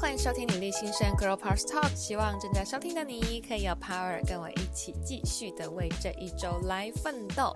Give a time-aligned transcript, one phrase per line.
[0.00, 1.92] 欢迎收听女力新生 Girl Power Talk。
[1.96, 7.52] 希望正在收听的你可以有 power，跟我一起继续的为这一周来奋斗。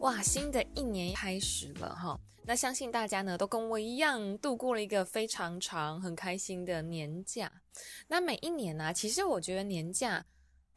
[0.00, 7.50] 哇，新的一年开始了哈，那相信大家呢都跟我一样度过了一个非常长、很开心的年假。
[8.06, 10.22] 那每一年呢、其实我觉得年假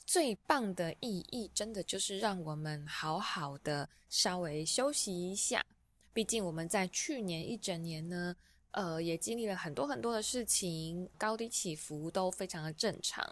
[0.05, 5.61] 最棒的意义，真的就是让我们好好的稍微休息一下。
[6.13, 8.33] 毕竟我们在去年一整年呢。
[8.75, 13.25] 呃，也经历了很多很多的事情，高低起伏都非常的正常。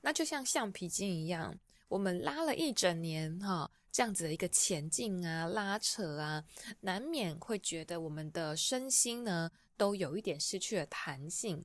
[0.00, 6.44] 那就像橡皮筋一样，我们拉了一整年哈，这样子的一个前进啊、拉扯啊，
[6.80, 11.64] 难免会觉得我们的身心呢都有一点失去了弹性。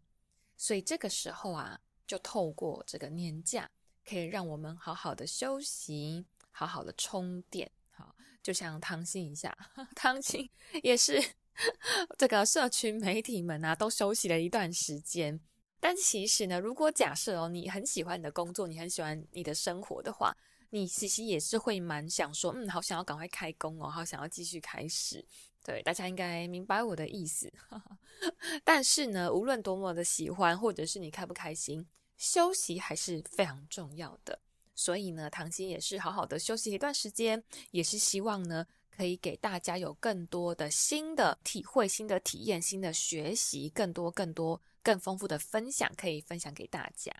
[0.56, 3.68] 所以这个时候啊，就透过这个年假，
[4.08, 7.72] 可以让我们好好的休息，好好的充电。
[7.90, 9.58] 好，就像汤心一下，
[9.96, 10.48] 汤心
[10.84, 11.20] 也是。
[12.18, 15.40] 这个社群媒体们啊，都休息了一段时间。
[15.80, 20.36] 但其实呢，如果假设哦，你很喜欢你的工作，你很喜欢你的生活的话，
[20.70, 25.24] 你其实也是会蛮想说，嗯，好想要赶快开工哦，好想要继续开始。
[25.64, 27.52] 对，大家应该明白我的意思。
[28.64, 31.86] 但是呢，无论多么的喜欢，或者是你开不开心，
[32.18, 34.40] 休息还是非常重要的。
[34.76, 38.66] 所以呢，唐心也是好好的休息一段时间，也是希望呢。
[38.96, 47.12] 可以给大家有更多的新的体会、新的体验、新的学习，更多、更多、更丰富的分享可以分享给大家。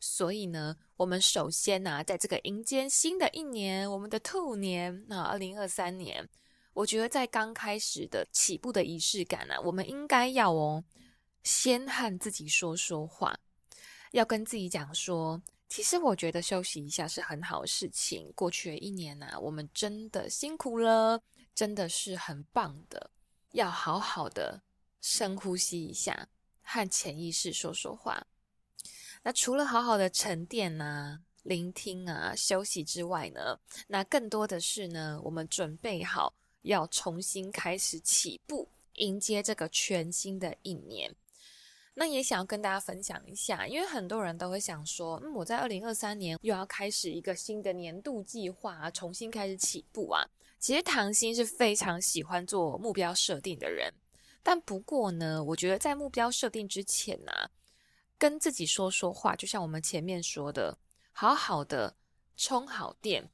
[0.00, 6.28] 所以呢，我们首先呢、在这个迎接新的一年，我们的兔年啊，二零二三年，
[6.72, 10.82] 我觉得在刚开始的起步的仪式感呢、我们应该要哦，
[11.42, 13.38] 先和自己说说话，
[14.12, 15.40] 要跟自己讲说。
[15.70, 18.30] 其实我觉得休息一下是很好的事情。
[18.34, 21.22] 过去的一年呐、啊，我们真的辛苦了，
[21.54, 23.10] 真的是很棒的。
[23.52, 24.60] 要好好的
[25.00, 26.28] 深呼吸一下，
[26.60, 28.26] 和潜意识说说话。
[29.22, 33.56] 那除了好好的沉淀啊、聆听啊、休息之外呢，
[33.86, 41.14] 那更多的是呢，我们准备好要重新开始起步，迎接这个全新的一年。
[42.00, 50.26] 那也想要跟大家分享一下，因为很多人都会想说，嗯，我在二零二三年又要开始一个新的年度计划，重新开始起步啊。
[50.58, 53.92] 其实唐心是非常喜欢做目标设定的人，
[54.42, 57.32] 但不过呢，我觉得在目标设定之前呢，
[58.16, 60.78] 跟自己说说话，就像我们前面说的，
[61.12, 61.94] 好好的
[62.34, 63.28] 充好电，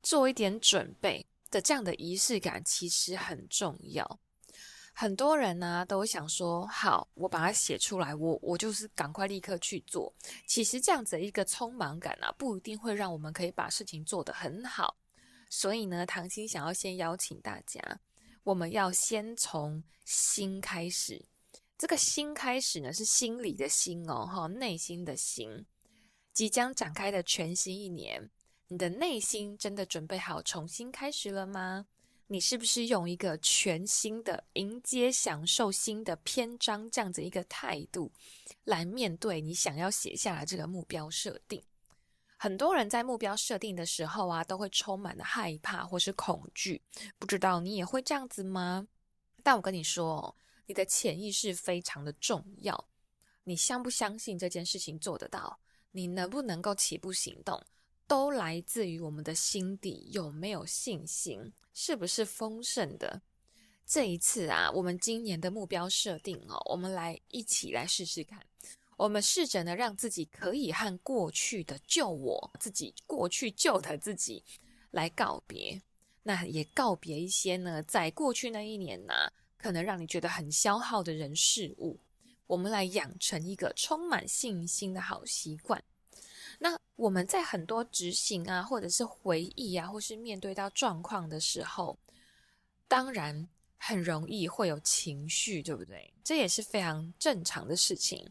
[0.00, 4.20] 做一点准备的这样的仪式感，其实很重要。
[4.94, 10.12] 很多人呢、都想说，好，我把它写出来，我我就是赶快立刻去做。
[10.46, 14.96] 其实这样子一个匆忙感啊，不一定会让我们可以把事情做得很好。
[15.48, 17.80] 所以呢，唐心想要先邀请大家，
[18.44, 21.24] 我们要先从心开始。
[21.78, 25.66] 这个心开始呢，是心里的心哦，哈，内心的心。
[26.32, 28.30] 即将展开的全新一年，
[28.68, 31.86] 你的内心真的准备好重新开始了吗？
[32.26, 38.10] 你是不是用一个全新的迎接、享受新的篇章这样子一个态度
[38.64, 41.62] 来面对你想要写下来这个目标设定？
[42.38, 46.82] 很多人在目标设定的时候啊，都会充满了害怕或是恐惧。
[47.18, 48.88] 不知道你也会这样子吗？
[49.42, 50.34] 但我跟你说，
[50.66, 52.88] 你的潜意识非常的重要。
[53.44, 55.58] 你相不相信这件事情做得到？
[55.90, 57.62] 你能不能够起步行动？
[58.06, 63.22] 都来自于我们的心底有没有信心，是不是丰盛的？
[63.86, 68.46] 这一次啊，我们今年的目标设定哦，我们来一起来试试看。
[68.96, 74.44] 我们试着呢，让自己可以和过去的旧我自己、过去旧的自己
[74.90, 75.82] 来告别。
[76.22, 79.12] 那也告别一些呢，在过去那一年呢、
[79.58, 81.98] 可能让你觉得很消耗的人事物。
[82.46, 85.82] 我们来养成一个充满信心的好习惯。
[86.62, 91.98] 那我们在很多执行啊，或者是回忆啊，或是面对到状况的时候，
[92.86, 96.14] 当然很容易会有情绪，对不对？
[96.22, 98.24] 这也是非常正常的事情。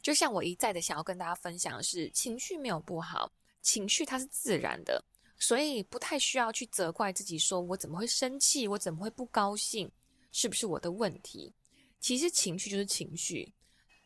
[0.00, 3.32] 就像我一再的想要跟大家分享的是，情绪没有不好，
[3.62, 5.04] 情绪它是自然的，
[5.36, 9.90] 所以不太需要去责怪自己，说我怎么会生气，我怎么会不高兴，
[10.30, 11.52] 是不是我的问题？
[11.98, 13.52] 其实情绪就是情绪，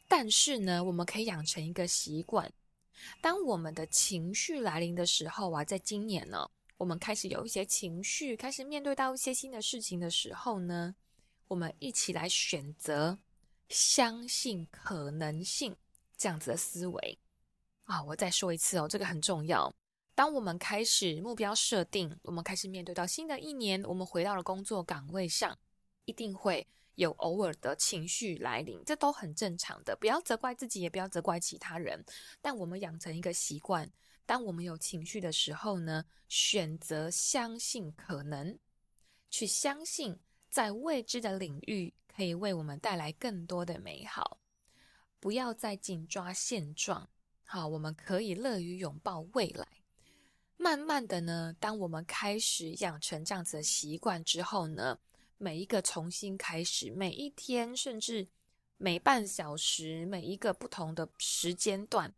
[0.09, 2.51] 但是呢，我们可以养成一个习惯。
[3.21, 10.95] 当我们的情绪来临的时候啊，在今年呢，我们开始有一些情绪，开始面对到一些新的事情的时候呢，
[11.49, 13.19] 我们一起来选择
[13.69, 15.77] 相信可能性
[16.17, 17.19] 这样子的思维
[17.85, 18.03] 啊。
[18.05, 19.75] 我再说一次哦，这个很重要。
[20.15, 25.59] 当我们开始目标设定，我们开始面对到新的一年，我们回到了工作岗位上，
[26.07, 26.67] 一定会
[26.97, 29.97] 有偶尔的情绪来临，这都很正常的。
[29.97, 32.05] 不要责怪自己，也不要责怪其他人。
[32.43, 33.91] 但我们养成一个习惯，
[34.27, 38.59] 当我们有情绪的时候呢，选择相信可能，
[39.31, 40.19] 去相信
[40.51, 44.39] 在未知的领域可以为我们带来更多的美好。
[45.21, 47.09] 不要再紧抓现状，
[47.45, 49.67] 好，我们可以乐于拥抱未来。
[50.57, 54.99] 慢慢的呢，当我们开始养成这样子的习惯之后呢，
[55.39, 58.29] 每一个重新开始，每一天，甚至
[58.79, 62.15] 每半小时，每一个不同的时间段，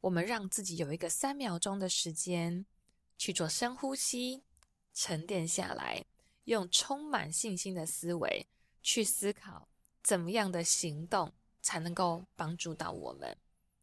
[0.00, 2.64] 我们让自己有一个三秒钟的时间
[3.18, 4.44] 去做深呼吸，
[4.94, 6.04] 沉淀下来，
[6.44, 8.46] 用充满信心的思维
[8.82, 9.68] 去思考，
[10.02, 13.36] 怎么样的行动才能够帮助到我们。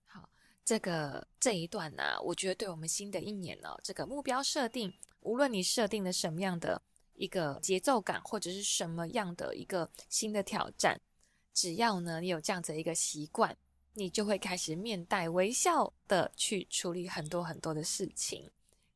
[0.06, 0.30] 好，
[0.63, 6.81] 这个这一段呢、啊，我觉得对我们新的一年呢、哦，这个目标设定，无论你设定了什么样的。
[7.17, 10.99] 一个节奏感，或者是什么样的一个新的挑战，
[11.53, 13.57] 只要呢你有这样子的一个习惯，
[13.93, 18.49] 你就会开始面带微笑的去处理很多很多的事情，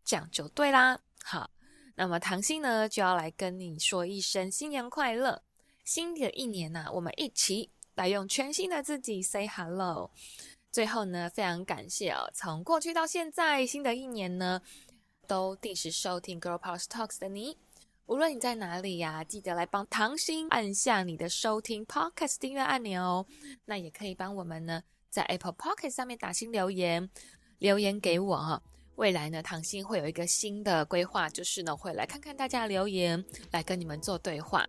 [0.06, 1.00] 这样就对啦。
[1.24, 1.50] 好，
[1.96, 5.42] 那么唐心呢就要来跟你说一声新年快乐，
[5.84, 10.12] 新的一年呢、啊，我们一起来用全新的自己 say hello。
[10.72, 14.62] 最后呢，非常感谢哦，从过去到现在，新的一年呢，
[15.28, 17.58] 都定时收听 Girl Power Talks 的你。
[18.12, 23.26] 无论你在哪里呀、记得来帮唐心按下你的收听 Podcast 订阅按钮哦。
[23.64, 27.10] 那也可以帮我们呢，在 Apple Podcast 上面打新留言，
[27.60, 28.62] 留言给我哈。
[28.96, 34.66] 未来呢，唐心会有一个新的规划，就是呢，会来看看大家留言，来跟你们做对话。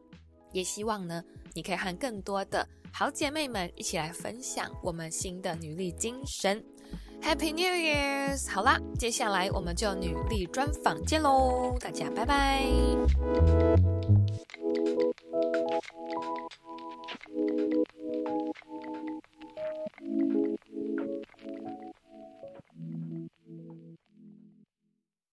[0.52, 1.20] 也希望呢，
[1.52, 6.64] 你可以和更多的好姐妹们一起来分享我们新的女力精神。
[7.22, 8.50] Happy New Year's！
[8.50, 12.62] 好啦，接下来我们就女力专访见喽，大家拜拜。